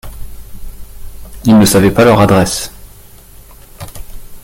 [1.45, 2.71] Il ne savait pas leur adresse.